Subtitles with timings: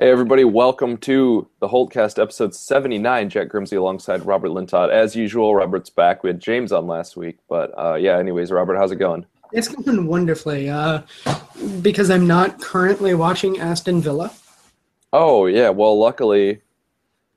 [0.00, 3.28] Hey, everybody, welcome to the Holtcast episode 79.
[3.28, 4.90] Jack Grimsey alongside Robert Lintott.
[4.90, 6.22] As usual, Robert's back.
[6.22, 9.26] We had James on last week, but uh, yeah, anyways, Robert, how's it going?
[9.52, 11.02] It's going wonderfully uh,
[11.82, 14.32] because I'm not currently watching Aston Villa.
[15.12, 16.62] Oh, yeah, well, luckily,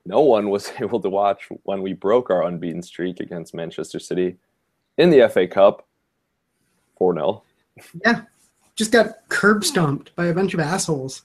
[0.06, 4.38] no one was able to watch when we broke our unbeaten streak against Manchester City
[4.98, 5.86] in the FA Cup
[7.00, 7.44] 4 0.
[8.06, 8.22] Yeah,
[8.78, 11.24] just got curb stomped by a bunch of assholes.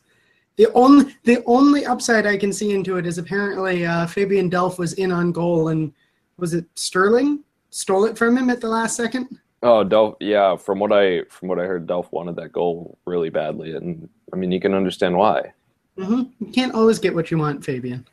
[0.60, 4.76] The only the only upside I can see into it is apparently uh, Fabian Delph
[4.76, 5.90] was in on goal and
[6.36, 9.38] was it Sterling stole it from him at the last second?
[9.62, 10.56] Oh, Delph, yeah.
[10.56, 14.36] From what I from what I heard, Delph wanted that goal really badly, and I
[14.36, 15.50] mean, you can understand why.
[15.96, 18.06] hmm You can't always get what you want, Fabian.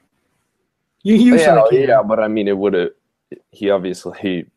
[1.04, 1.90] You usually yeah, can.
[1.90, 2.92] yeah, but I mean, it would have.
[3.52, 4.50] He obviously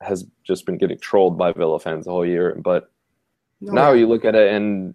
[0.00, 2.90] has just been getting trolled by Villa fans the whole year, but
[3.60, 4.94] No, now you look at it, and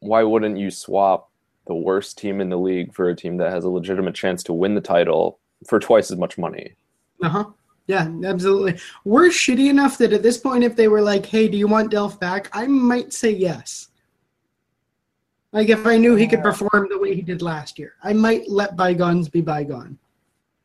[0.00, 1.28] why wouldn't you swap
[1.66, 4.52] the worst team in the league for a team that has a legitimate chance to
[4.52, 6.74] win the title for twice as much money?
[7.22, 7.44] Uh huh.
[7.86, 8.78] Yeah, absolutely.
[9.04, 11.92] We're shitty enough that at this point, if they were like, "Hey, do you want
[11.92, 13.88] Delph back?" I might say yes.
[15.52, 18.48] Like if I knew he could perform the way he did last year, I might
[18.48, 19.98] let bygones be bygone.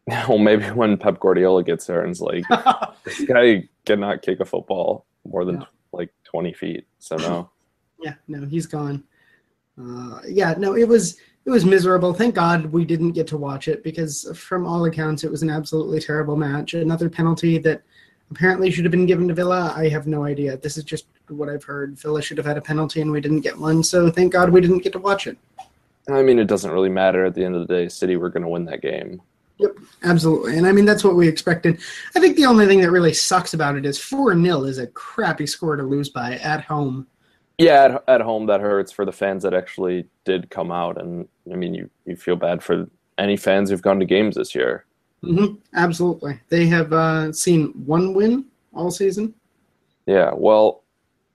[0.28, 2.44] Well, maybe when Pep Guardiola gets there and is like,
[3.04, 5.66] this guy cannot kick a football more than No.
[5.94, 6.88] like 20 feet.
[6.98, 7.50] So no.
[8.02, 9.04] yeah, no, he's gone.
[9.82, 12.14] Uh, yeah, no, it was it was miserable.
[12.14, 15.50] Thank God we didn't get to watch it because, from all accounts, it was an
[15.50, 16.74] absolutely terrible match.
[16.74, 17.82] Another penalty that
[18.32, 19.74] apparently should have been given to Villa.
[19.76, 20.58] I have no idea.
[20.58, 21.98] This is just what I've heard.
[21.98, 23.84] Villa should have had a penalty and we didn't get one.
[23.84, 25.38] So thank God we didn't get to watch it.
[26.08, 27.88] I mean, it doesn't really matter at the end of the day.
[27.88, 29.22] City were going to win that game.
[29.58, 30.58] Yep, absolutely.
[30.58, 31.80] And I mean, that's what we expected.
[32.16, 34.88] I think the only thing that really sucks about it is 4 0 is a
[34.88, 37.08] crappy score to lose by at home.
[37.60, 41.28] Yeah, at, at home that hurts for the fans that actually did come out, and
[41.52, 44.86] I mean, you you feel bad for any fans who've gone to games this year.
[45.22, 46.40] hmm absolutely.
[46.48, 49.34] They have uh, seen one win all season.
[50.06, 50.84] Yeah, well,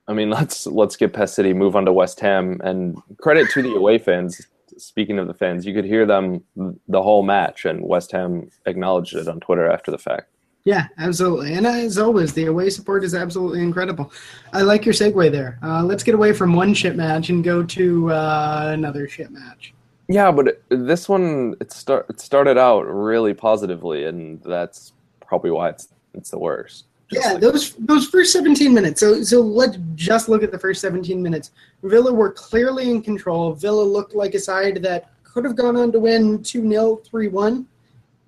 [0.08, 3.62] I mean, let's let's get past City, move on to West Ham, and credit to
[3.62, 4.40] the away fans.
[4.78, 6.42] Speaking of the fans, you could hear them
[6.88, 10.30] the whole match, and West Ham acknowledged it on Twitter after the fact.
[10.64, 11.52] Yeah, absolutely.
[11.54, 14.10] And as always, the away support is absolutely incredible.
[14.54, 15.58] I like your segue there.
[15.62, 19.74] Uh, let's get away from one shit match and go to uh, another shit match.
[20.08, 24.92] Yeah, but it- this one it start it started out really positively, and that's
[25.26, 26.86] probably why it's it's the worst.
[27.10, 29.00] Just Yeah, like- those those first 17 minutes.
[29.00, 31.50] So so let's just look at the first 17 minutes.
[31.82, 33.52] Villa were clearly in control.
[33.52, 37.64] Villa looked like a side that could have gone on to win 2-0, 3-1.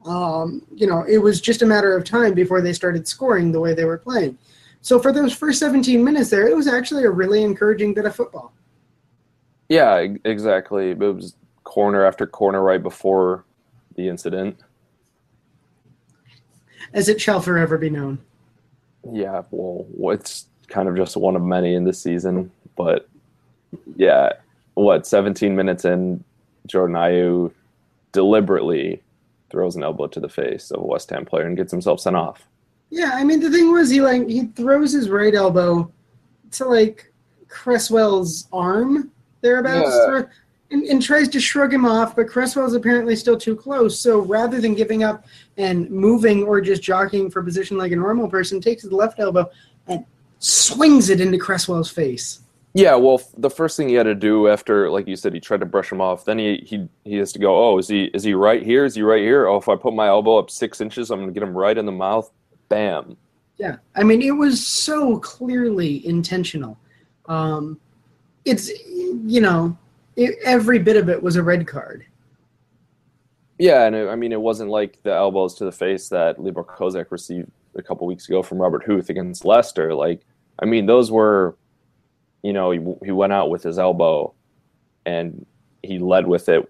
[0.07, 3.61] Um, you know, it was just a matter of time before they started scoring the
[3.61, 4.39] way they were playing.
[4.81, 8.15] So for those first 17 minutes there, it was actually a really encouraging bit of
[8.15, 8.53] football.
[9.69, 10.91] yeah, exactly.
[10.91, 11.35] It was
[11.65, 13.45] corner after corner right before
[13.97, 14.61] the incident.
[16.93, 18.19] As it shall forever be known.
[19.13, 23.09] Yeah, well, it's kind of just one of many in this season, but
[23.97, 24.31] yeah,
[24.75, 26.23] what 17 minutes in,
[26.67, 27.53] Jordan Ayew
[28.13, 29.03] deliberately
[29.51, 32.17] throws an elbow to the face of a West Ham player and gets himself sent
[32.17, 32.49] off.
[32.91, 35.91] Yeah, I mean the thing was he like he throws his right elbow
[36.53, 37.13] to like
[37.49, 40.07] Cresswell's arm thereabouts Yeah.
[40.07, 40.29] through-
[40.73, 44.01] and, and tries to shrug him off, but Cresswell's apparently still too close.
[44.01, 45.25] So rather than giving up
[45.57, 49.49] and moving or just jockeying for position like a normal person, takes his left elbow
[49.87, 50.05] and
[50.41, 52.41] swings it into Cresswell's face.
[52.77, 55.41] Yeah, well, f- the first thing he had to do after, like you said, he
[55.41, 56.25] tried to brush him off.
[56.27, 57.57] Then he he he has to go.
[57.57, 58.85] Oh, is he is he right here?
[58.85, 59.47] Is he right here?
[59.47, 61.87] Oh, if I put my elbow up six inches, I'm gonna get him right in
[61.87, 62.31] the mouth.
[62.69, 63.17] Bam.
[63.57, 66.79] Yeah, I mean it was so clearly intentional.
[67.27, 67.81] Um,
[68.45, 69.77] it's you know
[70.17, 72.05] it, every bit of it was a red card.
[73.59, 76.65] Yeah, and it, I mean, it wasn't like the elbows to the face that Libor
[76.65, 79.95] Kozak received a couple weeks ago from Robert Huth against Leicester.
[79.95, 80.21] Like,
[80.59, 81.57] I mean, those were,
[82.47, 84.33] you know, he, he went out with his elbow,
[85.05, 85.45] and
[85.83, 86.63] he led with it,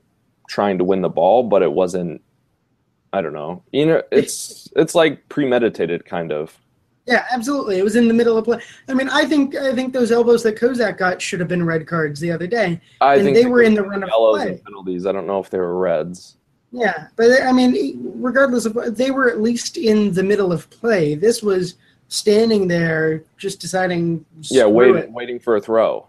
[0.48, 2.22] trying to win the ball, but it wasn't.
[3.12, 3.62] I don't know.
[3.72, 6.58] You know, it's it's like premeditated, kind of.
[7.06, 7.78] Yeah, absolutely.
[7.78, 8.60] It was in the middle of play.
[8.88, 11.86] I mean, I think I think those elbows that Kozak got should have been red
[11.86, 12.80] cards the other day.
[13.02, 14.52] I And think they were in the run of play.
[14.52, 15.04] and penalties.
[15.04, 16.38] I don't know if they were reds.
[16.72, 20.70] Yeah, but I mean, regardless of what, they were at least in the middle of
[20.70, 21.14] play.
[21.14, 21.74] This was
[22.08, 24.24] standing there, just deciding.
[24.42, 25.12] Yeah, waiting it.
[25.12, 26.06] waiting for a throw.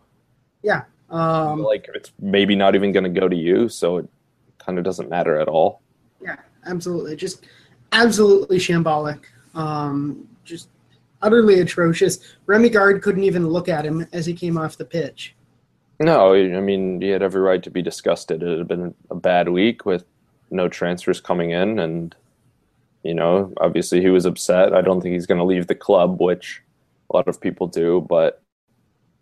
[0.64, 0.84] Yeah.
[1.10, 4.10] Um, like it's maybe not even going to go to you, so it
[4.58, 5.82] kind of doesn't matter at all.
[6.22, 6.36] yeah,
[6.66, 7.46] absolutely, just
[7.94, 9.24] absolutely shambolic.
[9.56, 10.70] Um, just
[11.22, 12.20] utterly atrocious.
[12.46, 15.34] Remi Garde couldn't even look at him as he came off the pitch.
[16.00, 18.44] No, I mean he had every right to be disgusted.
[18.44, 20.04] It had been a bad week with
[20.52, 22.14] no transfers coming in, and
[23.08, 24.74] you know, obviously he was upset.
[24.74, 26.62] I don't think he's going to leave the club, which
[27.10, 28.44] a lot of people do, but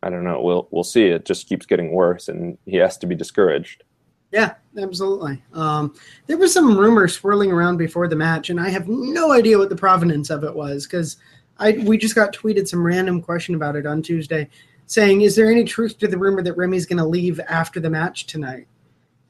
[0.02, 0.42] I don't know.
[0.42, 1.06] We'll we'll see.
[1.06, 3.84] It just keeps getting worse, and he has to be discouraged.
[4.32, 5.42] Yeah, absolutely.
[5.54, 5.94] Um,
[6.26, 9.70] there was some rumor swirling around before the match, and I have no idea what
[9.70, 11.18] the provenance of it was because
[11.60, 14.50] I we just got tweeted some random question about it on Tuesday,
[14.88, 17.92] saying, "Is there any truth to the rumor that Remi's going to leave after the
[17.92, 18.68] match tonight?"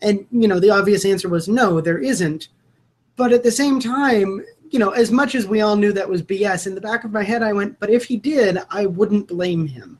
[0.01, 2.48] And you know, the obvious answer was no, there isn't.
[3.15, 6.21] But at the same time, you know, as much as we all knew that was
[6.21, 9.27] BS, in the back of my head, I went, "But if he did, I wouldn't
[9.27, 10.00] blame him."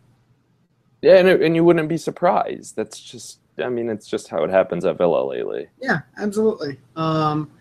[1.02, 2.76] Yeah, and, it, and you wouldn't be surprised.
[2.76, 5.68] That's just, I mean, it's just how it happens at Villa lately.
[5.80, 6.80] Yeah, absolutely.
[6.96, 7.52] Um,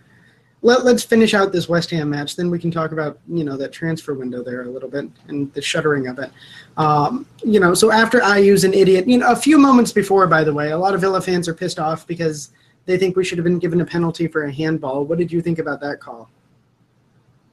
[0.62, 2.36] let, let's finish out this West Ham match.
[2.36, 5.52] Then we can talk about you know that transfer window there a little bit and
[5.52, 6.32] the shuttering of it.
[6.78, 10.42] Um, you know, so after Ayew's an idiot, you know, a few moments before, by
[10.42, 12.50] the way, a lot of Villa fans are pissed off because
[12.86, 15.04] they think we should have been given a penalty for a handball.
[15.04, 16.30] What did you think about that call?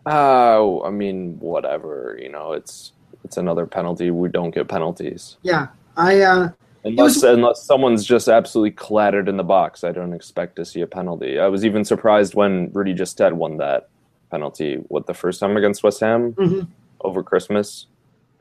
[0.05, 2.17] Oh, I mean, whatever.
[2.21, 2.93] You know, it's
[3.23, 4.11] it's another penalty.
[4.11, 5.37] We don't get penalties.
[5.43, 6.21] Yeah, I.
[6.21, 6.49] Uh,
[6.83, 10.81] Unless was- unless someone's just absolutely clattered in the box, I don't expect to see
[10.81, 11.37] a penalty.
[11.39, 13.89] I was even surprised when Rudy Gestede won that
[14.31, 14.77] penalty.
[14.87, 16.67] What the first time against West Ham mhm.
[17.01, 17.85] over Christmas,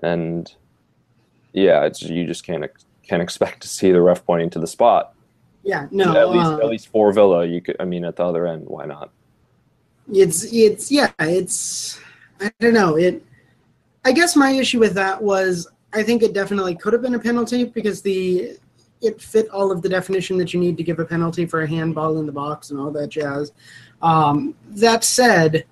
[0.03, 0.51] and
[1.53, 2.65] yeah, it's you just can't
[3.07, 5.15] can't expect to see the ref pointing to the spot.
[5.63, 6.17] Yeah, no.
[6.17, 7.77] at least uh, at least for Villa, you could.
[7.79, 9.11] I mean, at the other end, why not?
[10.13, 12.01] it's it's yeah it's
[12.41, 13.25] i don't know it
[14.05, 17.19] i guess my issue with that was i think it definitely could have been a
[17.19, 18.57] penalty because the
[19.01, 21.69] it fit all of the definition that you need to give a penalty for a
[21.69, 23.53] handball in the box and all that jazz
[24.03, 25.65] um, that said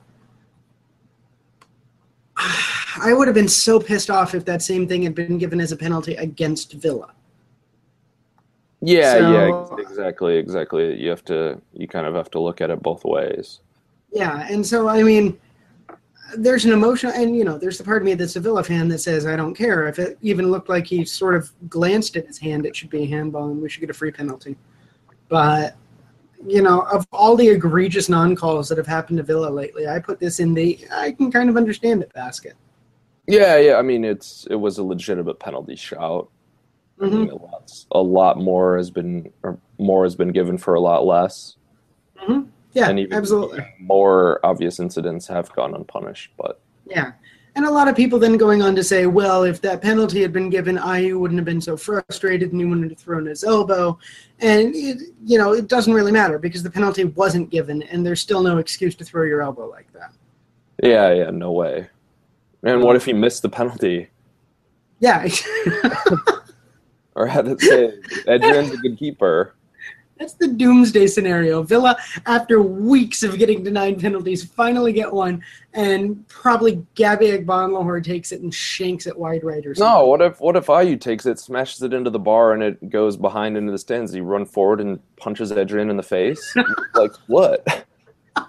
[2.37, 5.73] i would have been so pissed off if that same thing had been given as
[5.73, 7.13] a penalty against villa
[8.81, 9.33] Yeah, So-
[9.77, 11.01] yeah, exactly, exactly.
[11.01, 13.61] You have to, you kind of have to look at it both ways.
[14.13, 15.39] Yeah, and so I mean,
[16.37, 18.89] there's an emotion, and you know, there's the part of me that's a Villa fan
[18.89, 22.27] that says I don't care if it even looked like he sort of glanced at
[22.27, 24.57] his hand, it should be a handball, and we should get a free penalty.
[25.29, 25.77] But
[26.47, 30.21] you know, of all the egregious non-calls that have happened to Villa lately, I put
[30.21, 32.55] this in the I can kind of understand it basket.
[33.27, 33.75] Yeah, yeah.
[33.77, 36.31] I mean, it's it was a legitimate penalty shout.
[37.01, 37.13] I Mhm.
[37.13, 40.81] mean, a lot, a lot more has been, or more has been given for a
[40.81, 41.57] lot less,
[42.73, 43.65] Yeah, and even absolutely.
[43.81, 46.33] more obvious incidents have gone unpunished.
[46.37, 47.13] But Yeah.
[47.57, 50.33] And a lot of people then going on to say, well, if that penalty had
[50.33, 53.99] been given, Ayew wouldn't have been so frustrated and he wouldn't have thrown his elbow.
[54.39, 58.21] And, it, you know, it doesn't really matter because the penalty wasn't given and there's
[58.21, 60.13] still no excuse to throw your elbow like that.
[60.85, 61.89] yeah, yeah, no way.
[62.63, 64.09] And what if he missed the penalty,
[65.01, 65.27] Yeah.
[67.19, 67.93] or had it say
[68.29, 69.55] Adrian's a good keeper?
[70.19, 71.63] That's the doomsday scenario.
[71.63, 75.43] Villa, after weeks of getting denied penalties, finally get one,
[75.75, 79.95] and probably Gabby Agbonlahor takes it and shanks it wide right or something.
[79.95, 82.91] No, what if what if Ayew takes it, smashes it into the bar, and it
[82.91, 84.13] goes behind into the stands?
[84.13, 86.57] He run forward and punches Adrian in the face.
[86.95, 87.85] like what?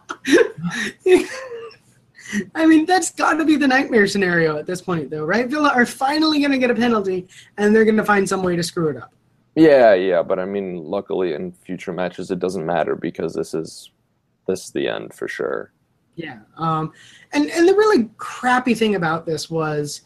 [2.55, 5.47] I mean, that's got to be the nightmare scenario at this point, though, right?
[5.47, 7.27] Villa are finally going to get a penalty,
[7.57, 9.13] and they're going to find some way to screw it up.
[9.55, 13.91] Yeah, yeah, but I mean, luckily in future matches it doesn't matter because this is
[14.47, 15.73] this is the end for sure.
[16.15, 16.39] Yeah.
[16.57, 16.91] Um,
[17.31, 20.01] and, and the really crappy thing about this was,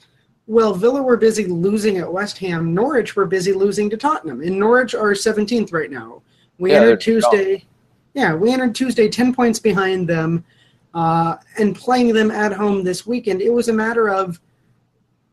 [0.46, 2.74] well, Villa were busy losing at West Ham.
[2.74, 4.42] Norwich were busy losing to Tottenham.
[4.42, 6.22] And Norwich are 17th right now.
[6.60, 7.66] We Yeah, entered Tuesday.
[8.14, 10.46] Yeah, we entered Tuesday 10 points behind them.
[10.94, 14.40] Uh, and playing them at home this weekend, it was a matter of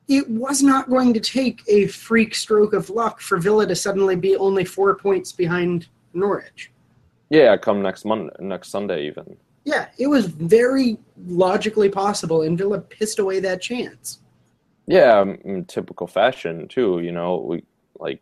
[0.09, 4.17] it was not going to take a freak stroke of luck for Villa to suddenly
[4.17, 6.73] be only four points behind Norwich.
[7.29, 9.37] Yeah, come next Monday, next Sunday even.
[9.64, 10.99] Yeah, it was very
[11.29, 14.21] logically possible, and Villa pissed away that chance.
[14.88, 16.99] Yeah, in typical fashion too.
[16.99, 17.62] You know, we
[18.00, 18.21] like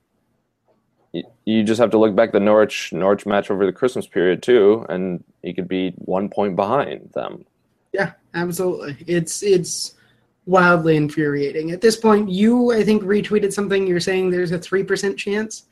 [1.49, 4.85] you, just have to look back the Norwich Norwich match over the Christmas period too,
[4.89, 7.45] and you could be one point behind them.
[7.93, 8.97] Yeah, absolutely.
[9.07, 9.95] It's it's
[10.47, 11.71] wildly infuriating.
[11.71, 13.87] At this point, you I think retweeted something.
[13.87, 15.65] You're saying there's a three percent chance.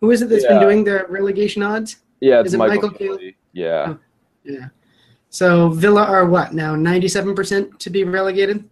[0.00, 1.96] Who is it that's been doing the relegation odds?
[2.20, 3.18] Yeah, it's Is it Michael, Michael.
[3.52, 3.84] Yeah.
[3.88, 3.98] Oh,
[4.44, 4.68] yeah.
[5.30, 6.74] So Villa are what now?
[6.74, 8.68] Ninety-seven percent to be relegated.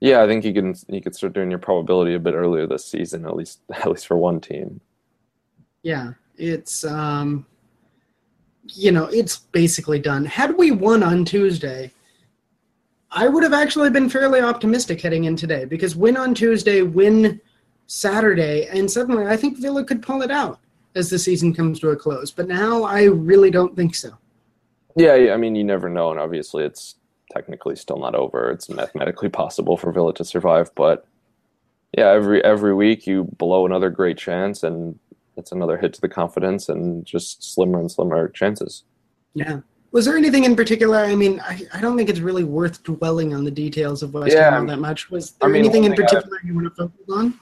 [0.00, 2.86] Yeah, I think you can you could start doing your probability a bit earlier this
[2.86, 4.80] season, at least at least for one team.
[5.82, 7.46] Yeah, it's um,
[8.74, 10.24] you know, it's basically done.
[10.24, 11.90] Had we won on Tuesday,
[13.10, 17.40] I would have actually been fairly optimistic heading in today because win on Tuesday, win
[17.86, 20.60] Saturday, and suddenly I think Villa could pull it out
[20.94, 22.30] as the season comes to a close.
[22.30, 24.12] But now I really don't think so.
[24.96, 26.96] Yeah, I mean, you never know, and obviously it's
[27.32, 28.50] technically still not over.
[28.50, 31.06] It's mathematically possible for Villa to survive, but
[31.96, 34.98] yeah, every every week you blow another great chance, and
[35.38, 38.84] it's another hit to the confidence, and just slimmer and slimmer chances.
[39.34, 39.60] Yeah.
[39.92, 40.98] Was there anything in particular?
[40.98, 44.34] I mean, I, I don't think it's really worth dwelling on the details of West
[44.34, 44.50] Yeah.
[44.50, 45.10] Ham that much.
[45.10, 47.40] Was there I mean, anything in thing I- particular you want to focus on?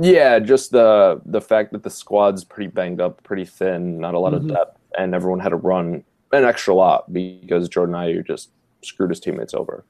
[0.00, 4.18] Yeah, just the the fact that the squad's pretty banged up, pretty thin, not a
[4.18, 4.36] lot Mhm.
[4.36, 8.50] of depth, and everyone had to run an extra lot because Jordan Ayew just
[8.82, 9.84] screwed his teammates over.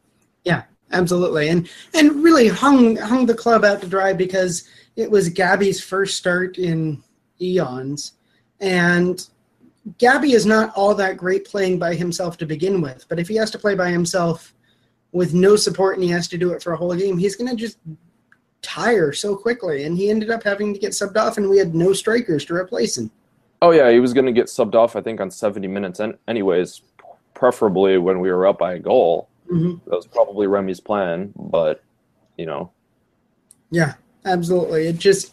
[0.44, 5.28] Yeah, absolutely, and and really hung hung the club out to dry because it was
[5.28, 7.02] Gabby's first start in
[7.40, 8.12] eons,
[8.60, 9.26] and
[9.98, 13.06] Gabby is not all that great playing by himself to begin with.
[13.08, 14.54] But if he has to play by himself
[15.12, 17.48] with no support and he has to do it for a whole game, he's going
[17.50, 17.78] to just
[18.62, 19.84] tire so quickly.
[19.84, 22.54] And he ended up having to get subbed off, and we had no strikers to
[22.54, 23.10] replace him.
[23.62, 26.16] Oh yeah, he was going to get subbed off, I think, on 70 minutes, and
[26.28, 26.82] anyways,
[27.34, 29.28] preferably when we were up by a goal.
[29.48, 31.82] hmm That was probably Remi's plan, but
[32.36, 32.70] you know,
[33.70, 33.94] Yeah,
[34.26, 34.88] absolutely.
[34.88, 35.32] It just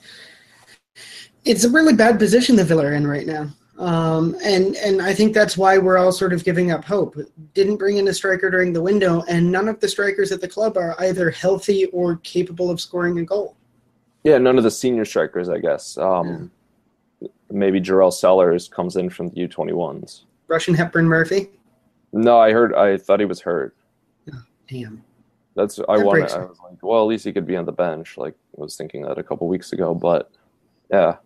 [1.45, 3.49] it's a really bad position the Villa are in right now.
[3.79, 7.17] Um, and and I think that's why we're all sort of giving up hope.
[7.53, 10.47] Didn't bring in a striker during the window, and none of the strikers at the
[10.47, 13.57] club are either healthy or capable of scoring a goal.
[14.23, 15.97] yeah, none of the senior strikers, I guess.
[15.97, 16.51] Um,
[17.51, 20.21] Maybe Jerell Sellars comes in from the U21s.
[20.47, 21.49] Rushian Hepburn Murphy.
[22.11, 22.73] No, I heard.
[22.73, 23.75] I thought he was hurt.
[24.67, 25.03] Damn.
[25.55, 26.31] That's I That wanted.
[26.31, 28.17] I was like, well, at least he could be on the bench.
[28.17, 30.31] Like I was thinking that a couple weeks ago, but
[30.91, 31.17] yeah,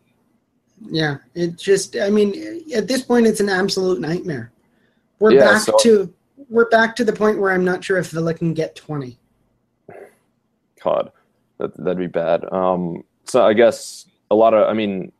[0.89, 4.51] Yeah, it just I mean at this point it's an absolute nightmare.
[5.19, 6.13] We're Yeah, back so- to
[6.49, 9.17] we're back to the point where I'm not sure if Villa can get 20.
[10.83, 11.11] God,
[11.57, 12.45] that that'd be bad.
[12.53, 14.67] Um, so I guess a lot of.
[14.69, 15.11] I mean,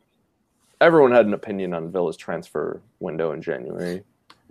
[0.80, 4.04] everyone had an opinion on Villa's transfer window in January.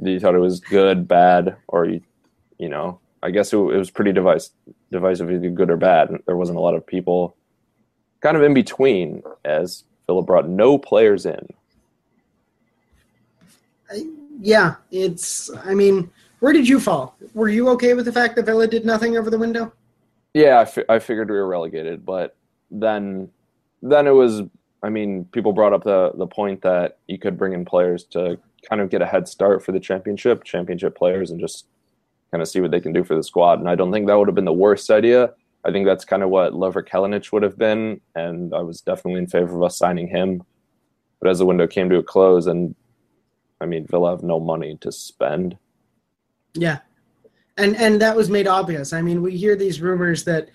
[0.03, 2.03] You thought it was good, bad, or you,
[2.59, 4.51] you know, I guess it, it was pretty device,
[4.93, 6.17] divisive, either good or bad.
[6.27, 7.37] There wasn't a lot of people
[8.21, 11.49] kind of in between, as Villa brought no players in.
[14.41, 15.51] Yeah, it's.
[15.65, 17.17] I mean, where did you fall?
[17.35, 19.73] Were you okay with the fact that Villa did nothing over the window?
[20.33, 22.37] Yeah, I, fi- I figured we were relegated, but
[22.71, 23.29] then
[23.83, 24.43] then it was.
[24.85, 28.39] I mean, people brought up the the point that you could bring in players to
[28.69, 31.67] kind of get a head start for the championship, championship players, and just
[32.31, 33.61] kind of see what they can do for the squad.
[33.61, 35.33] And I don't think that would have been the worst idea.
[35.65, 39.19] I think that's kind of what Lovre Kalinic would have been, and I was definitely
[39.19, 40.45] in favor of us signing him.
[41.21, 42.77] But as the window came to a close, and
[43.61, 45.59] I mean, Villa have no money to spend.
[46.55, 46.79] Yeah,
[47.57, 48.93] and and that was made obvious.
[48.93, 50.51] I mean, we hear these rumors that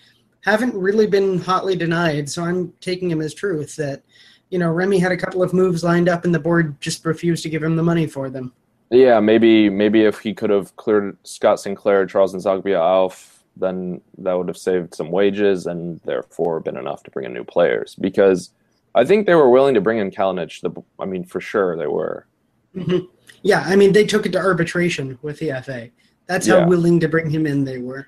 [0.45, 3.75] haven't really been hotly denied, so I'm taking them as truth.
[3.75, 4.03] That
[4.49, 7.43] you know, Remi had a couple of moves lined up, and the board just refused
[7.43, 8.53] to give him the money for them.
[8.91, 14.33] Yeah, maybe maybe if he could have cleared Scott Sinclair, Charles N'Zogbia off, then that
[14.33, 17.95] would have saved some wages and therefore been enough to bring in new players.
[17.95, 18.51] Because
[18.93, 20.60] I think they were willing to bring in Kalinic.
[20.62, 22.27] The I mean, for sure they were.
[22.75, 23.07] Mhm.
[23.43, 25.89] Yeah, I mean, they took it to arbitration with the FA.
[26.27, 26.62] That's Yeah.
[26.62, 28.07] how willing to bring him in they were.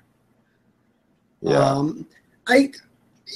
[1.40, 2.06] Yeah, Um,
[2.46, 2.72] I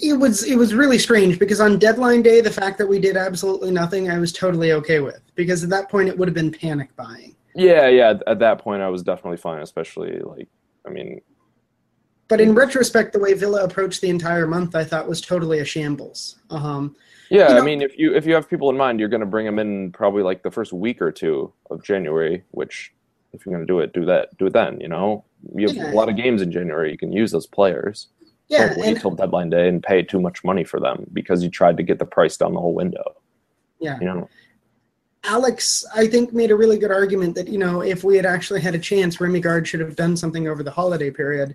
[0.02, 3.16] it was it was really strange because on deadline day, the fact that we did
[3.16, 6.52] absolutely nothing, I was totally okay with because at that point it would have been
[6.52, 7.34] panic buying.
[7.58, 8.14] Yeah, yeah.
[8.26, 9.60] At that point, I was definitely fine.
[9.62, 10.48] Especially like,
[10.86, 11.20] I mean,
[12.28, 15.64] But in retrospect, the way Villa approached the entire month, I thought was totally a
[15.64, 16.38] shambles.
[16.50, 16.96] Um,
[17.30, 17.52] yeah.
[17.52, 19.44] You I mean, if you if you have people in mind, you're going to bring
[19.46, 22.44] them in probably like the first week or two of January.
[22.52, 22.92] Which,
[23.32, 24.36] if you're going to do it, do that.
[24.38, 24.80] Do it then.
[24.80, 25.24] You know,
[25.54, 25.92] you have Yeah.
[25.92, 26.90] a lot of games in January.
[26.90, 28.08] You can use those players.
[28.48, 31.42] yeah, don't wait and, till deadline day and pay too much money for them because
[31.44, 33.04] you tried to get the price down the whole window.
[33.78, 33.98] yeah.
[34.00, 34.28] You know,
[35.24, 38.60] Alex, I think, made a really good argument that you know if we had actually
[38.60, 41.54] had a chance, Remi Garde should have done something over the holiday period,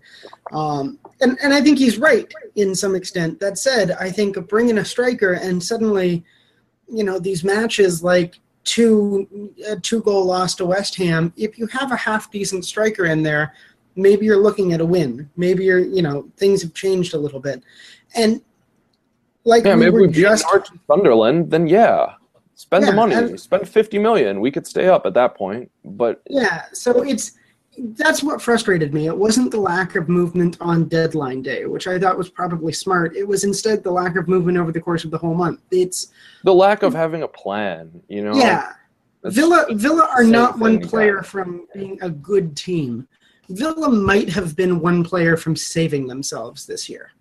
[0.52, 3.40] um, and and I think he's right in some extent.
[3.40, 6.24] That said, I think bringing a striker and suddenly,
[6.90, 11.68] you know, these matches like two a two goal loss to West Ham, if you
[11.68, 13.54] have a half decent striker in there,
[13.96, 15.30] maybe you're looking at a win.
[15.38, 17.64] Maybe you're you know things have changed a little bit,
[18.16, 18.42] and
[19.46, 20.46] like yeah, we maybe were we beat just
[20.88, 22.16] Sunderland, then yeah,
[22.56, 24.40] spend the money, and- spend fifty million.
[24.40, 27.34] We could stay up at that point, but Yeah, so it's
[27.78, 29.08] that's what frustrated me.
[29.08, 33.16] It wasn't the lack of movement on deadline day, which I thought was probably smart.
[33.16, 35.62] It was instead the lack of movement over the course of the whole month.
[35.72, 36.12] It's
[36.44, 38.02] the lack of having a plan.
[38.08, 38.74] You know, yeah,
[39.24, 41.22] that's- Villa Villa are not one player yeah.
[41.24, 43.08] from being a good team.
[43.50, 47.12] Villa might have been one player from saving themselves this year.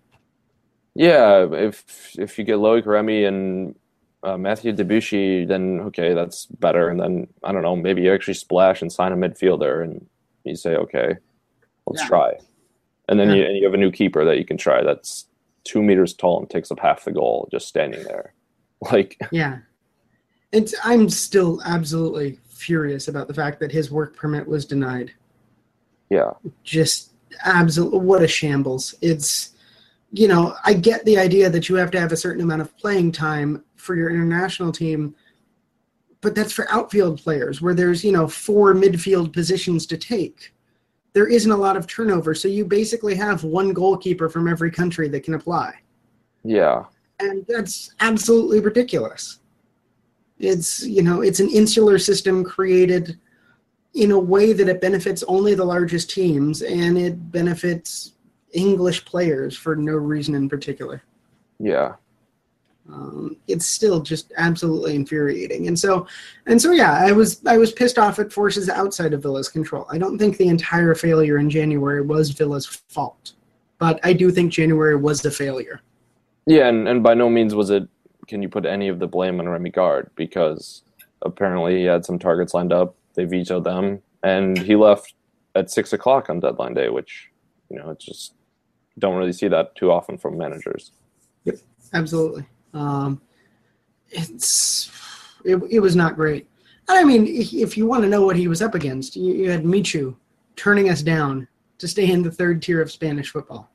[0.95, 3.75] Yeah, if if you get Loic Remy and
[4.23, 6.89] uh, Mathieu Debuchy, then okay, that's better.
[6.89, 10.05] And then I don't know, maybe you actually splash and sign a midfielder, and
[10.43, 11.15] you say, okay,
[11.87, 12.07] let's Yeah.
[12.07, 12.37] try.
[13.09, 13.35] And then Yeah.
[13.35, 14.81] you and you have a new keeper that you can try.
[14.83, 15.27] That's
[15.65, 18.33] two meters tall and takes up half the goal just standing there.
[18.91, 19.59] Like, Yeah.
[20.51, 25.11] It's I'm still absolutely furious about the fact that his work permit was denied.
[26.09, 26.31] yeah,
[26.63, 27.11] Just
[27.43, 28.93] absolute what a shambles.
[29.01, 29.49] It's
[30.15, 32.77] you know, I get the idea that you have to have a certain amount of
[32.77, 35.15] playing time for your international team,
[36.21, 40.53] but that's for outfield players where there's, you know, four midfield positions to take.
[41.11, 45.09] There isn't a lot of turnover, so you basically have one goalkeeper from every country
[45.09, 45.75] that can apply.
[46.43, 46.85] yeah,
[47.19, 49.39] and that's absolutely ridiculous.
[50.39, 53.19] It's you know it's an insular system created
[53.93, 58.13] in a way that it benefits only the largest teams and it benefits
[58.53, 61.03] English players for no reason in particular.
[61.59, 61.93] yeah,
[62.89, 66.05] Um, it's still just absolutely infuriating, and so
[66.47, 69.85] and so yeah, I was I was pissed off at forces outside of Villa's control.
[69.89, 73.33] I don't think the entire failure in January was Villa's fault,
[73.77, 75.81] but I do think January was a failure.
[76.45, 76.67] yeah.
[76.67, 77.87] And and by no means was it.
[78.27, 80.83] Can you put any of the blame on Remi Garde because
[81.23, 82.95] apparently he had some targets lined up.
[83.15, 85.13] They vetoed them, and he left
[85.55, 87.29] at six o'clock on deadline day, which
[87.69, 88.33] you know it's just
[88.99, 90.91] don't really see that too often from managers.
[91.45, 91.55] Yep,
[91.93, 92.45] absolutely.
[92.73, 93.21] Um,
[94.09, 94.91] it's
[95.43, 96.47] it, it was not great.
[96.87, 99.49] And I mean, if, you want to know what he was up against, you, you
[99.49, 100.15] had Michu
[100.55, 103.69] turning us down to stay in the third tier of Spanish football.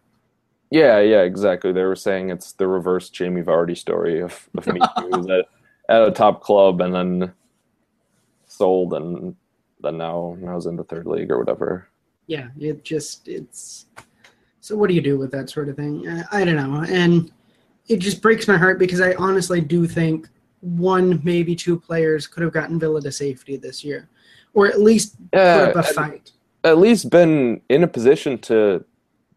[0.71, 1.73] Yeah, yeah, exactly.
[1.73, 5.47] They were saying it's the reverse Jamie Vardy story of, of me was at,
[5.89, 7.33] at a top club and then
[8.47, 9.35] sold and
[9.81, 11.89] then now now is in the third league or whatever.
[12.27, 13.87] Yeah, it just it's.
[14.61, 16.07] So what do you do with that sort of thing?
[16.07, 17.33] I, I don't know, and
[17.89, 20.29] it just breaks my heart because I honestly do think
[20.61, 24.09] one, maybe two players could have gotten Villa to safety this year,
[24.55, 26.33] or at least put up a fight.
[26.65, 28.85] at least been in a position to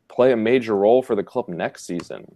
[0.10, 2.36] play a major role for the club next season.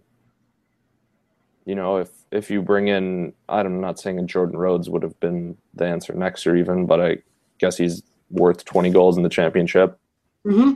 [1.64, 5.18] You know, if if you bring in, I'm not saying a Jordan Rhodes would have
[5.20, 7.18] been the answer next year even, but I
[7.58, 9.98] guess he's worth 20 goals in the championship.
[10.44, 10.74] hmm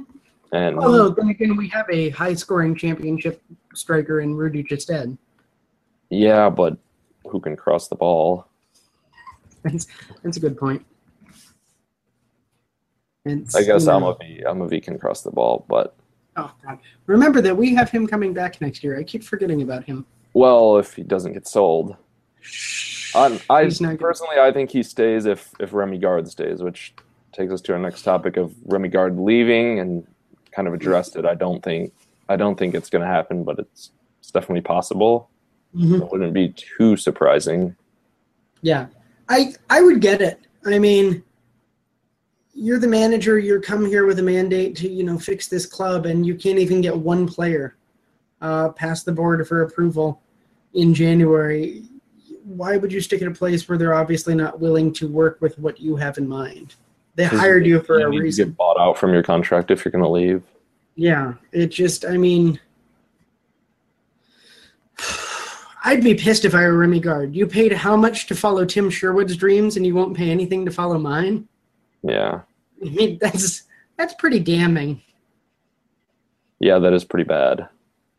[0.52, 3.42] And Although then again, we have a high-scoring championship
[3.74, 5.16] striker in Rudy Gestede.
[6.10, 6.76] Yeah, but
[7.26, 8.46] who can cross the ball?
[9.62, 9.86] That's,
[10.22, 10.84] that's a good point.
[13.24, 15.94] It's, I guess you know- Amavi Amavi can cross the ball, but
[16.36, 16.78] Oh God!
[17.06, 18.98] Remember that we have him coming back next year.
[18.98, 20.06] I keep forgetting about him.
[20.32, 21.96] well, if he doesn't get sold,
[23.14, 23.68] I, I
[23.98, 26.94] personally I think he stays if if Remi Garde stays, which
[27.32, 30.06] takes us to our next topic of Remi Garde leaving and
[30.52, 31.26] kind of addressed it.
[31.26, 31.92] I don't think
[32.28, 35.29] I don't think it's going to happen, but it's it's definitely possible.
[35.74, 36.02] Mhm.
[36.02, 37.76] It wouldn't be too surprising.
[38.62, 38.86] Yeah,
[39.28, 40.40] I I would get it.
[40.64, 41.22] I mean,
[42.54, 43.38] you're the manager.
[43.38, 46.58] You're come here with a mandate to you know fix this club, and you can't
[46.58, 47.76] even get one player
[48.40, 50.20] uh, past the board for approval
[50.74, 51.84] in January.
[52.44, 55.58] Why would you stick at a place where they're obviously not willing to work with
[55.58, 56.74] what you have in mind?
[57.14, 58.48] They hired you for a need to reason.
[58.48, 60.42] Get bought out from your contract if you're going to leave.
[60.94, 62.58] Yeah, it just, I mean,
[65.82, 67.34] I'd be pissed if I were Remi Garde.
[67.34, 70.70] You paid how much to follow Tim Sherwood's dreams and you won't pay anything to
[70.70, 71.48] follow mine?
[72.02, 72.40] Yeah,
[72.84, 73.64] I mean, that's
[73.96, 75.02] that's pretty damning.
[76.58, 77.68] yeah, that is pretty bad.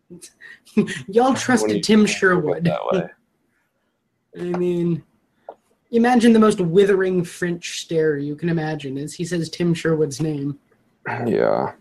[1.08, 2.64] Y'all trusted Tim when you put it Sherwood.
[2.66, 3.10] that way.
[4.40, 5.04] I mean,
[5.92, 10.58] imagine the most withering French stare you can imagine as he says Tim Sherwood's name.
[11.08, 11.74] Yeah.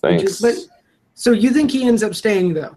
[0.00, 0.24] Thanks.
[0.24, 0.54] is- but
[1.14, 2.76] so you think he ends up staying though?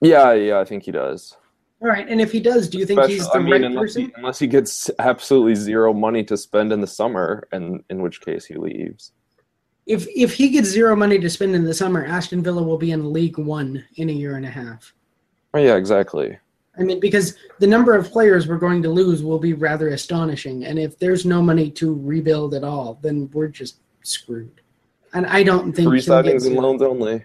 [0.00, 1.36] Yeah, yeah, I think he does.
[1.82, 3.82] All right, and if he does, do you think he's the I mean, right unless
[3.82, 4.02] person?
[4.02, 8.22] he, unless he gets absolutely zero money to spend in the summer, and in which
[8.22, 9.12] case he leaves.
[9.84, 12.92] If if he gets zero money to spend in the summer, Aston Villa will be
[12.92, 14.94] in League One in a year and a half.
[15.52, 16.38] Oh yeah, exactly.
[16.78, 20.64] I mean, because the number of players we're going to lose will be rather astonishing,
[20.64, 24.60] and if there's no money to rebuild at all, then we're just screwed.
[25.12, 27.24] And I don't think Three signings and loans only.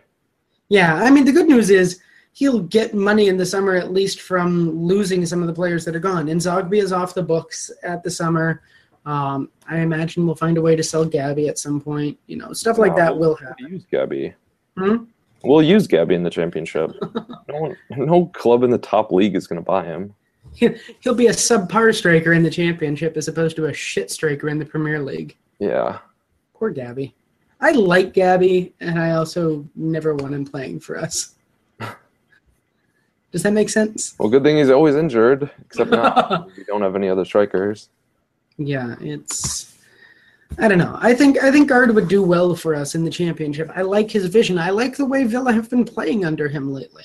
[0.70, 2.00] Yeah, I mean, the good news is
[2.34, 5.96] he'll get money in the summer at least from losing some of the players that
[5.96, 6.28] are gone.
[6.28, 8.62] N'Zogbia is off the books at the summer.
[9.06, 12.18] Um, I imagine we'll find a way to sell Gabby at some point.
[12.28, 13.56] You know, stuff like that will happen.
[13.62, 14.34] We'll use Gabby.
[14.78, 15.04] Hmm?
[15.44, 16.92] We'll use Gabby in the championship.
[17.48, 20.14] no one, no club in the top league is going to buy him.
[20.54, 24.60] He'll be a subpar striker in the championship as opposed to a shit striker in
[24.60, 25.38] the Premier League.
[25.60, 26.00] Yeah,
[26.62, 27.16] Poor Gabby.
[27.60, 31.34] I like Gabby, and I also never want him playing for us.
[33.32, 34.14] Does that make sense?
[34.20, 37.90] Well, good thing he's always injured, except now we don't have any other strikers.
[38.58, 39.78] Yeah, it's.
[40.60, 40.98] I don't know.
[41.00, 43.72] I think I think Garde would do well for us in the championship.
[43.74, 44.58] I like his vision.
[44.58, 47.04] I like the way Villa have been playing under him lately.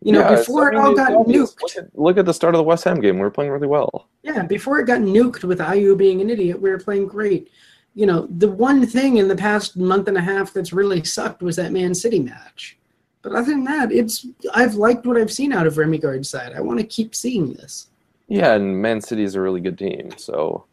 [0.00, 1.54] You know, Yeah, before it all got obvious.
[1.54, 1.62] nuked.
[1.62, 3.16] Look at, look at the start of the West Ham game.
[3.16, 4.08] We were playing really well.
[4.22, 7.50] Yeah, before it got nuked with Ayew being an idiot, we were playing great.
[7.96, 11.42] You know, the one thing in the past month and a half that's really sucked
[11.42, 12.76] was that Man City match.
[13.24, 16.52] But other than that, it's I've liked what I've seen out of Remi Garde's side.
[16.54, 17.88] I want to keep seeing this.
[18.28, 20.10] Yeah, and Man City is a really good team.
[20.18, 20.66] So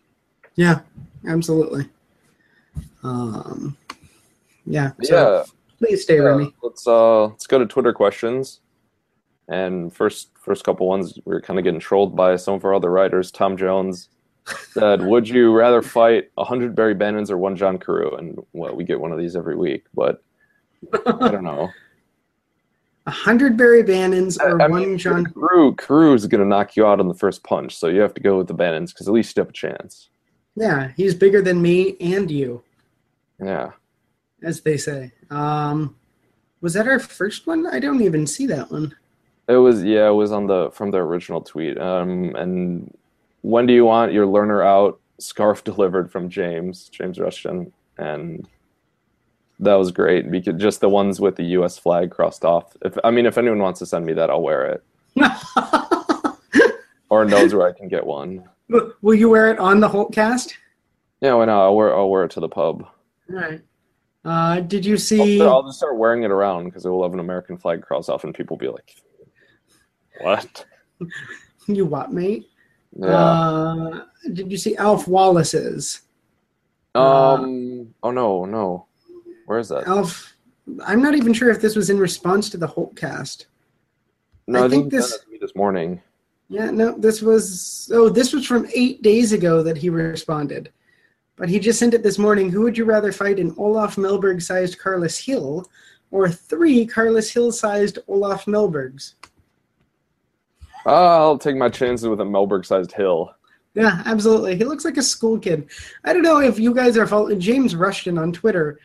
[0.55, 0.81] Yeah,
[1.25, 1.89] absolutely.
[3.03, 3.77] Um,
[4.65, 4.91] yeah.
[5.01, 5.43] So yeah,
[5.79, 6.53] please stay, yeah, Remi.
[6.61, 8.59] let's uh let's go to Twitter questions.
[9.47, 12.75] And first first couple ones we were kind of getting trolled by some of our
[12.75, 13.31] other writers.
[13.31, 14.09] Tom Jones
[14.73, 18.83] said, "Would you rather fight hundred Barry Bannans or one John Carew?" And well, we
[18.83, 20.21] get one of these every week, but
[21.05, 21.69] I don't know.
[23.07, 25.25] A hundred Barry Bannans or I one mean, John.
[25.33, 28.13] Carew Carew is going to knock you out on the first punch, so you have
[28.13, 30.09] to go with the Bannans because at least you have a chance.
[30.55, 32.61] Yeah, he's bigger than me and you,
[33.41, 33.71] Yeah.
[34.43, 35.11] as they say.
[35.31, 35.95] Um,
[36.61, 37.65] was that our first one?
[37.65, 38.93] I don't even see that one.
[39.47, 41.79] It was yeah, it was on the from the original tweet.
[41.79, 42.95] Um, and
[43.41, 44.99] when do you want your Lerner out?
[45.19, 48.47] Scarf delivered from James James Rushton, and
[49.61, 51.77] that was great because just the ones with the U.S.
[51.77, 52.75] flag crossed off.
[52.83, 54.83] If I mean, if anyone wants to send me that, I'll wear it,
[57.09, 58.43] or knows where I can get one.
[59.01, 60.57] Will you wear it on the Holt cast?
[61.21, 61.61] Yeah, why not?
[61.61, 62.87] I'll wear I'll wear it to the pub.
[63.29, 63.61] All right.
[64.25, 65.41] Uh, did you I'll, see?
[65.41, 68.23] I'll just start wearing it around because it will have an American flag cross off,
[68.23, 68.95] and people will be like,
[70.21, 70.65] "What?"
[71.67, 72.49] You what, mate?
[72.97, 73.07] Yeah.
[73.07, 76.01] Uh, did you see Alf Wallace's?
[76.95, 77.93] um.
[78.03, 78.87] Oh no, no.
[79.45, 79.87] Where is that?
[79.87, 80.35] Alf,
[80.85, 83.47] I'm not even sure if this was in response to the Holt cast.
[84.47, 86.01] No, I think this- this me this morning.
[86.49, 90.69] Yeah, no, this was oh, this was from eight days ago that he responded.
[91.37, 92.49] But he just sent it this morning.
[92.49, 95.65] Who would you rather fight an Olof Mellberg sized Carles Gil
[96.11, 99.13] or three Carles Gil sized Olof Mellbergs?
[100.85, 103.33] Ah, I'll take my chances with a Mellberg-sized Gil.
[103.73, 104.55] Yeah, absolutely.
[104.55, 105.69] He looks like a school kid.
[106.03, 108.79] I don't know if you guys are following James Rushton on Twitter.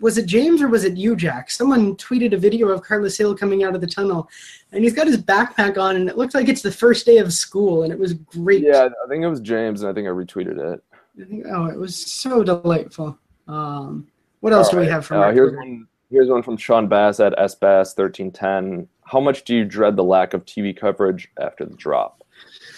[0.00, 1.50] Was it James or was it you, Jack?
[1.50, 4.28] Someone tweeted a video of Carles Gil coming out of the tunnel,
[4.72, 7.32] and he's got his backpack on, and it looks like it's the first day of
[7.32, 8.62] school, and it was great.
[8.62, 10.82] Yeah, I think it was James, and I think I retweeted it.
[11.20, 13.18] I think, oh, it was so delightful.
[13.46, 14.08] Um,
[14.40, 15.86] what else do we have from uh, here's one.
[16.10, 18.88] Here's one from Sean Bass at sbass1310.
[19.04, 22.24] How much do you dread the lack of TV coverage after the drop?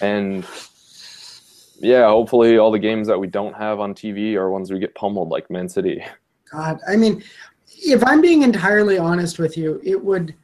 [0.02, 0.44] And
[1.78, 4.94] yeah, hopefully all the games that we don't have on TV are ones we get
[4.94, 6.04] pummeled like Man City.
[6.52, 7.22] God, I mean,
[7.66, 10.34] if I'm being entirely honest with you, it would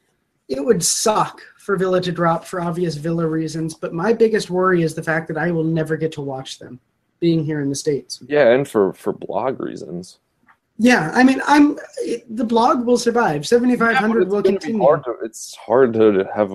[0.48, 3.74] it would suck for Villa to drop for obvious Villa reasons.
[3.74, 6.80] But my biggest worry is the fact that I will never get to watch them,
[7.20, 8.22] being here in the states.
[8.26, 10.18] Yeah, and for for blog reasons.
[10.78, 13.46] Yeah, I mean, I'm it, the blog will survive.
[13.46, 14.82] Seventy five hundred Yeah, but hundred it's will continue.
[14.82, 16.52] hard to, it's hard to have,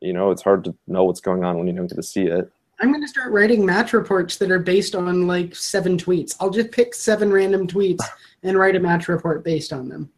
[0.00, 2.26] you know, it's hard to know what's going on when you don't get to see
[2.26, 2.52] it.
[2.80, 6.36] I'm going to start writing match reports that are based on like seven tweets.
[6.40, 8.02] I'll just pick seven random tweets
[8.42, 10.10] and write a match report based on them.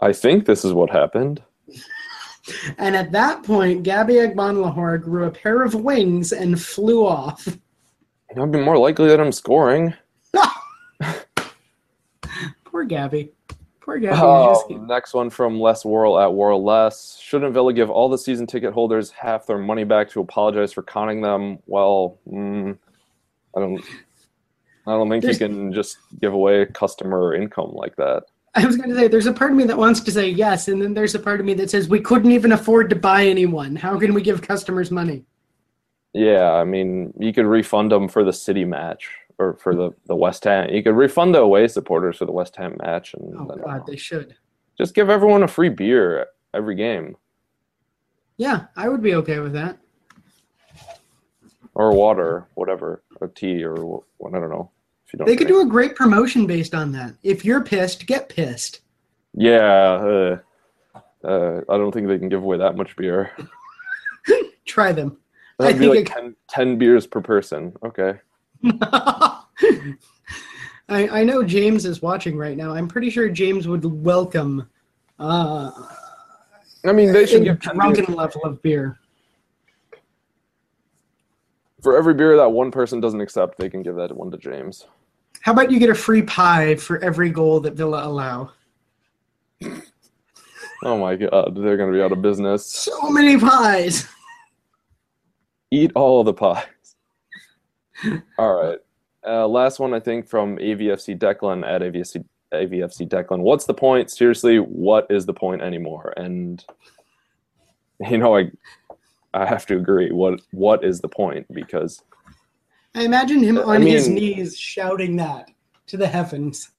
[0.00, 1.42] I think this is what happened.
[2.78, 7.48] And at that point, Gabby Agbonlahor grew a pair of wings and flew off.
[8.36, 9.94] I'd be more likely that I'm scoring.
[12.64, 13.32] Poor Gabby.
[13.84, 14.16] Poor Gabby.
[14.18, 17.18] Oh, next one from Les Worrell at Worrell Less.
[17.20, 20.82] Shouldn't Villa give all the season ticket holders half their money back to apologize for
[20.82, 21.58] conning them?
[21.66, 22.78] Well, mm,
[23.54, 23.84] I don't.
[24.86, 28.24] I don't think There's- you can just give away customer income like that.
[28.54, 30.68] I was going to say, there's a part of me that wants to say yes,
[30.68, 33.26] and then there's a part of me that says we couldn't even afford to buy
[33.26, 33.74] anyone.
[33.74, 35.24] How can we give customers money?
[36.12, 40.14] Yeah, I mean, you could refund them for the city match or for the, the
[40.16, 40.70] West Ham.
[40.70, 43.86] You could refund the away supporters for the West Ham match, and Oh I God,
[43.86, 44.36] they should.
[44.78, 47.16] just give everyone a free beer every game
[48.36, 49.78] Yeah, I would be okay with that.
[51.74, 54.02] or water, whatever, or tea or.
[54.26, 54.70] I don't know.
[55.06, 55.62] If you don't, They could drink.
[55.62, 57.14] do a great promotion based on that.
[57.22, 58.80] If you're pissed, get pissed.
[59.34, 60.38] Yeah, uh,
[61.24, 63.32] uh, I don't think they can give away that much beer.
[64.64, 65.18] Try them.
[65.58, 67.74] I That'd be think like it- 10, 10 beers per person.
[67.84, 68.14] Okay.
[70.88, 72.74] I, I know James is watching right now.
[72.74, 74.68] I'm pretty sure James would welcome
[75.18, 75.70] uh,
[76.84, 77.94] I mean, they should a give 10 beers.
[77.94, 78.98] drunken level of beer.
[81.82, 83.58] for every beer that one person doesn't accept.
[83.58, 84.86] They can give that one to James.
[85.42, 88.52] How about you get a free pie for every goal that Villa allow?
[90.82, 92.66] Oh my god, they're gonna be out of business.
[92.66, 94.06] So many pies.
[95.70, 96.66] Eat all the pies.
[98.38, 98.78] All right.
[99.26, 103.40] Uh, last one, I think, from AVFC Declan at AVFC AVFC Declan.
[103.40, 104.10] What's the point?
[104.10, 106.12] Seriously, what is the point anymore?
[106.16, 106.64] And
[108.00, 108.50] you know, I
[109.32, 110.10] I have to agree.
[110.10, 111.46] What what is the point?
[111.52, 112.02] Because
[112.94, 115.50] I imagine him I on his knees shouting that
[115.88, 116.70] to the heavens.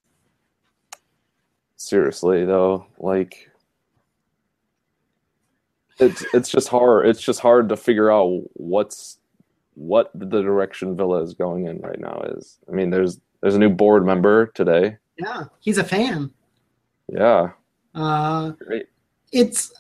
[1.75, 3.49] seriously though, like
[5.99, 7.07] it's it's just hard.
[7.07, 9.19] It's just hard to figure out what's
[9.75, 12.57] what the direction Villa is going in right now is.
[12.67, 14.97] I mean, there's there's a new board member today.
[15.17, 16.31] Yeah, he's a fan.
[17.07, 17.51] Yeah,
[17.93, 18.88] Uh, great.
[19.31, 19.71] it's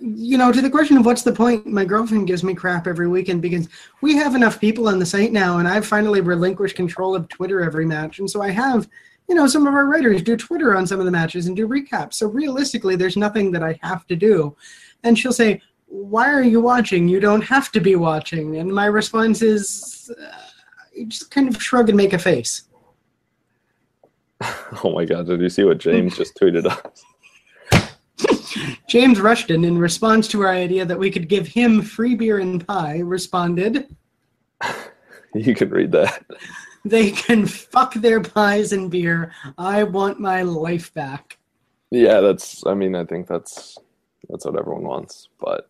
[0.00, 3.06] you know to the question of what's the point my girlfriend gives me crap every
[3.08, 3.68] weekend because
[4.00, 7.60] we have enough people on the site now and i've finally relinquished control of twitter
[7.60, 8.88] every match and so i have
[9.28, 11.68] you know some of our writers do twitter on some of the matches and do
[11.68, 14.56] recaps so realistically there's nothing that i have to do
[15.04, 15.60] and she'll say
[16.04, 20.36] why are you watching you don't have to be watching and my response is uh,
[20.94, 22.68] you just kind of shrug and make a face
[24.84, 25.26] Oh my God!
[25.26, 27.04] Did you see what James just tweeted us?
[28.88, 32.66] James Rushton, in response to our idea that we could give him free beer and
[32.66, 33.94] pie, responded,
[35.34, 36.24] You can read that.
[36.84, 39.32] They can fuck their pies and beer.
[39.58, 41.38] I want my life back.
[41.90, 42.64] Yeah, that's.
[42.66, 43.76] I mean, I think that's
[44.28, 45.28] that's what everyone wants.
[45.40, 45.68] But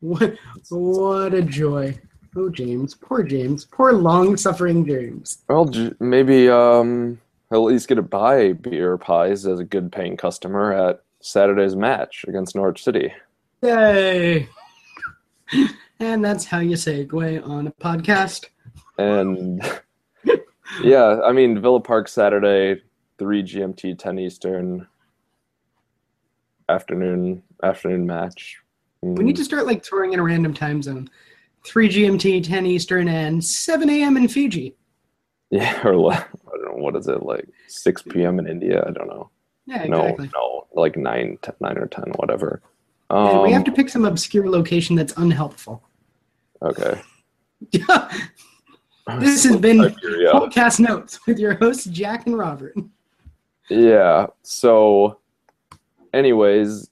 [0.00, 0.34] What,
[0.70, 1.98] what a joy.
[2.36, 2.94] Oh, James.
[2.94, 3.64] Poor James.
[3.64, 5.42] Poor long suffering James.
[5.48, 10.16] well, maybe um, he'll at least get to buy beer pies as a good paying
[10.16, 13.12] customer at Saturday's match against Norwich City.
[13.62, 14.48] Yay.
[15.98, 18.46] And that's how you say segue on a podcast.
[18.98, 19.62] And
[20.82, 22.80] yeah, I mean Villa Park Saturday,
[23.18, 24.86] three GMT, ten Eastern,
[26.68, 28.60] afternoon afternoon match.
[29.02, 31.08] We need to start like throwing in a random time zone.
[31.66, 34.16] 3 GMT, 10 Eastern, and 7 a.m.
[34.16, 34.74] in Fiji.
[35.50, 38.38] Yeah, or li- I don't know what is it like six p.m.
[38.38, 38.84] in India.
[38.86, 39.30] I don't know.
[39.66, 40.30] Yeah, No, exactly.
[40.34, 42.62] no, like nine, t- nine or ten, whatever.
[43.10, 45.82] And Um, we have to pick some obscure location that's unhelpful.
[46.62, 47.00] Okay.
[49.18, 50.30] This has been Siberia.
[50.32, 52.74] Podcast Notes with your hosts, Jack and Robert.
[53.68, 54.26] Yeah.
[54.42, 55.18] So,
[56.14, 56.89] anyways,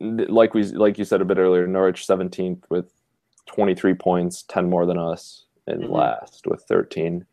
[0.00, 2.92] like we like you said a bit earlier, Norwich seventeenth with
[3.46, 5.90] twenty three points, ten more than us, and Mhm.
[5.90, 7.26] last with thirteen.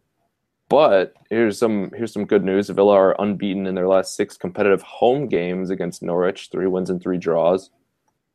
[0.69, 2.69] But here's some here's some good news.
[2.69, 7.01] Villa are unbeaten in their last six competitive home games against Norwich, three wins and
[7.01, 7.69] three draws.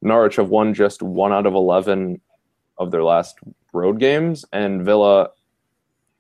[0.00, 2.20] Norwich have won just one out of eleven
[2.78, 3.38] of their last
[3.74, 5.30] road games, and Villa,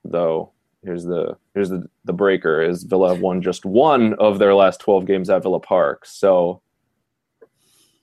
[0.04, 0.52] though,
[0.84, 4.80] here's the here's the, the breaker is Villa have won just one of their last
[4.80, 6.04] 12 games at Villa Park.
[6.06, 6.60] So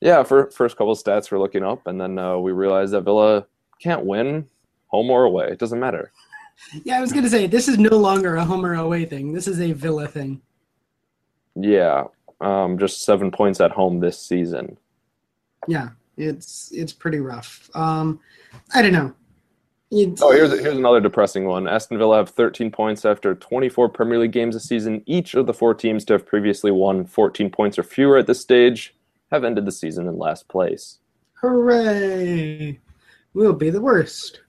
[0.02, 3.02] yeah, for first couple of stats we're looking up and then uh, we realized that
[3.02, 3.46] Villa
[3.82, 4.48] can't win
[4.88, 5.48] home or away.
[5.48, 6.12] It doesn't matter.
[6.84, 9.34] Yeah, I was going to say, this is no longer a home or away thing.
[9.34, 10.42] This is a Villa thing.
[11.56, 12.06] Yeah.
[12.42, 14.78] Um, just 7 points at home this season.
[15.68, 17.70] Yeah, it's it's pretty rough.
[17.76, 18.20] Um,
[18.74, 19.14] I don't know.
[19.92, 21.68] It's, Oh, here's here's another depressing one.
[21.68, 25.04] Aston Villa have 13 points after 24 Premier League games this season.
[25.06, 28.40] Each of the four teams to have previously won 14 points or fewer at this
[28.40, 28.96] stage
[29.32, 31.00] have ended the season in last place.
[31.34, 32.80] Hooray!
[33.34, 34.42] We'll be the worst.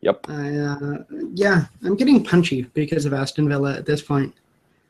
[0.00, 0.26] Yep.
[0.28, 0.98] I, uh,
[1.34, 4.34] yeah, I'm getting punchy because of Aston Villa at this point.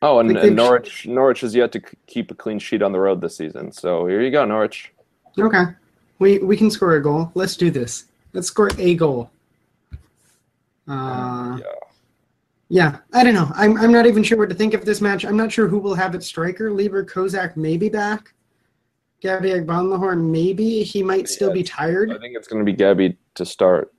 [0.03, 3.01] Oh, and, and Norwich Norwich has yet to c- keep a clean sheet on the
[3.01, 3.71] road this season.
[3.71, 4.93] So here you go, Norwich.
[5.39, 5.65] Okay,
[6.19, 7.31] we we can score a goal.
[7.35, 8.05] Let's do this.
[8.33, 9.31] Let's score a goal.
[10.89, 11.67] Uh, yeah.
[12.73, 13.51] Yeah, I don't know.
[13.57, 15.25] I'm I'm not even sure what to think of this match.
[15.25, 16.71] I'm not sure who will have its striker.
[16.71, 18.33] Libor Kozak may be back.
[19.21, 22.13] Gabby Agbonlahor maybe he might still be tired.
[22.13, 23.93] I think it's going to be Gabby to start.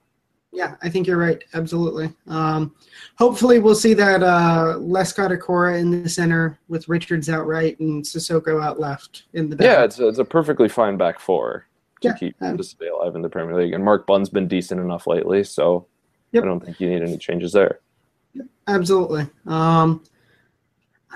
[0.54, 1.44] Yeah, I think you're right.
[1.54, 2.14] Absolutely.
[2.28, 2.74] Um,
[3.18, 8.04] hopefully, we'll see that uh, Lescott Okore in the center with Richards out right and
[8.04, 9.66] Cissokho out left in the back.
[9.66, 11.66] Yeah, it's a, it's a perfectly fine back four
[12.02, 13.74] to Yeah, keep um, to stay alive in the Premier League.
[13.74, 15.88] And Mark Bunn's been decent enough lately, so
[16.32, 16.44] Yep.
[16.44, 17.80] I don't think you need any changes there.
[18.68, 19.28] Absolutely.
[19.48, 20.04] Um,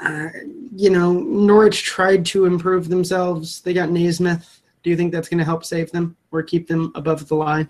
[0.02, 0.28] uh,
[0.76, 3.62] you know, Norwich tried to improve themselves.
[3.62, 4.62] They got Naismith.
[4.84, 7.70] Do you think that's going to help save them or keep them above the line?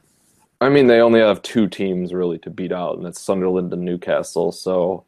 [0.62, 3.84] I mean, they only have two teams really to beat out, and that's Sunderland and
[3.84, 4.52] Newcastle.
[4.52, 5.06] So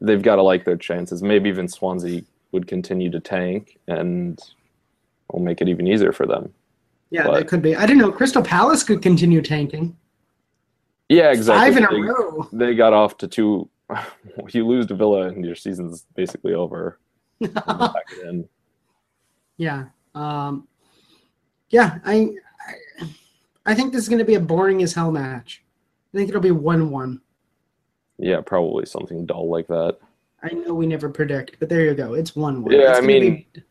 [0.00, 1.22] they've got to like their chances.
[1.22, 4.40] Maybe even Swansea would continue to tank, and
[5.32, 6.52] will make it even easier for them.
[7.10, 7.76] Yeah, But- that could be.
[7.76, 8.10] I don't know.
[8.10, 9.96] Crystal Palace could continue tanking.
[11.10, 11.72] Yeah, exactly.
[11.72, 12.48] Five in a They- row.
[12.52, 13.68] they got off to two.
[14.52, 17.00] you lose to Villa and your season's basically over.
[17.42, 18.48] Pack it in.
[19.56, 19.86] Yeah.
[20.14, 20.68] Um,
[21.70, 22.30] yeah, I,
[23.00, 23.06] I,
[23.66, 25.64] I think this is going to be a boring as hell match.
[26.14, 27.20] I think it'll be one-one.
[28.18, 29.98] Yeah, probably something dull like that.
[30.44, 32.14] I know we never predict, but there you go.
[32.14, 32.72] It's one-one.
[32.72, 33.62] Yeah, It's I mean- be-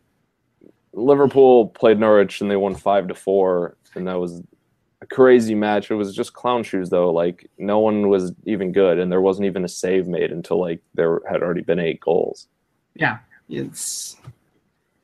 [0.92, 4.44] Liverpool played Norwich and they won five to four, and that was a
[5.12, 5.90] crazy match.
[5.92, 7.12] It was just clown shoes though.
[7.12, 10.82] Like no one was even good, and there wasn't even a save made until like
[10.94, 12.48] there had already been eight goals.
[12.96, 13.20] yeah,
[13.50, 14.18] it's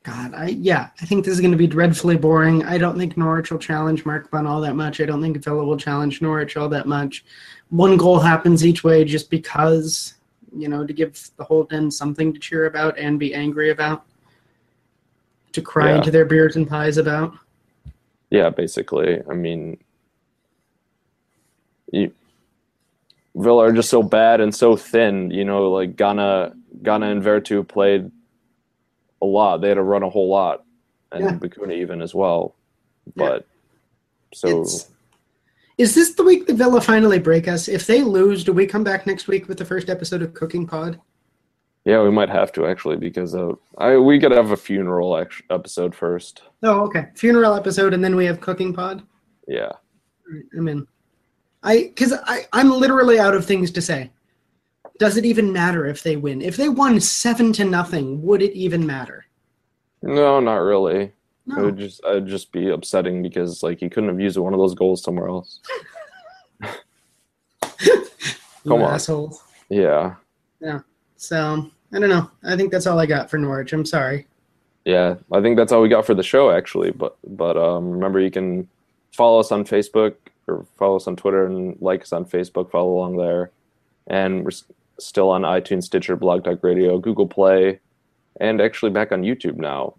[0.04, 0.34] God.
[0.36, 2.64] I yeah, I think this is going to be dreadfully boring.
[2.64, 5.02] I don't think Norwich will challenge Mark Bunn all that much.
[5.02, 7.26] I don't think Villa will challenge Norwich all that much.
[7.70, 10.14] One goal happens each way just because
[10.56, 14.06] you know to give the whole den something to cheer about and be angry about,
[15.54, 15.98] to cry Yeah.
[15.98, 17.34] into their beers and pies about.
[18.30, 19.22] Yeah, basically.
[19.30, 19.78] I mean,
[21.92, 22.12] you,
[23.36, 25.30] Villa are just so bad and so thin.
[25.32, 28.12] You know, like Gana, Gana and Veretout played
[29.22, 29.58] a lot.
[29.62, 30.64] They had to run a whole lot,
[31.12, 31.32] and Yeah.
[31.38, 32.56] Bacuna even as well.
[33.08, 33.12] Yeah.
[33.16, 33.46] But
[34.34, 34.92] so It's-
[35.78, 37.68] is this the week that Villa finally break us?
[37.68, 40.66] If they lose, do we come back next week with the first episode of Cooking
[40.66, 41.00] Pod?
[41.84, 45.42] yeah, we might have to actually because uh, I we gotta have a funeral ex-
[45.52, 46.42] episode first.
[46.64, 47.10] Oh, okay.
[47.16, 49.04] Funeral episode, and then we have Cooking Pod.
[49.48, 49.72] Yeah,
[50.58, 50.88] I'm in.
[51.66, 54.12] I because I I'm literally out of things to say.
[54.98, 56.42] Does it even matter if they win?
[56.42, 59.26] If they won seven to nothing, would it even matter?
[60.02, 61.12] no, not really.
[61.48, 61.58] No.
[61.58, 64.60] It would just I'd just be upsetting because like he couldn't have used one of
[64.60, 65.60] those goals somewhere else.
[68.64, 68.96] You come on.
[68.96, 69.40] asshole.
[69.70, 70.16] Yeah.
[70.60, 70.80] Yeah.
[71.18, 72.32] So I don't know.
[72.44, 73.74] I think that's all I got for Norwich.
[73.74, 74.26] I'm sorry.
[74.86, 76.90] Yeah, I think that's all we got for the show actually.
[76.90, 78.68] But but um, remember you can
[79.12, 80.16] follow us on Facebook
[80.48, 82.72] or follow us on Twitter and like us on Facebook.
[82.72, 83.52] Follow along there,
[84.08, 84.52] and we're
[85.00, 87.80] still on iTunes, Stitcher, Blog Talk Radio, Google Play,
[88.40, 89.96] and actually back on YouTube now.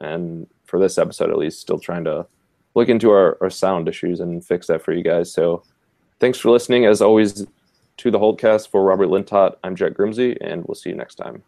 [0.00, 2.26] And for this episode, at least, still trying to
[2.74, 5.32] look into our, our sound issues and fix that for you guys.
[5.32, 5.62] So
[6.20, 6.84] thanks for listening.
[6.84, 7.46] As always,
[7.96, 11.42] to the Holdcast for Robert Lintott, I'm Jet Grimsey, and we'll see you next time.